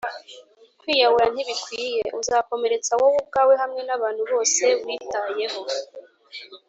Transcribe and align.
kwiyahura 0.79 1.25
ntibikwiye. 1.33 2.01
uzakomeretsa 2.19 2.91
wowe 2.99 3.17
ubwawe 3.23 3.53
hamwe 3.61 3.81
nabantu 3.87 4.21
bose 4.31 4.63
witayeho. 4.85 5.61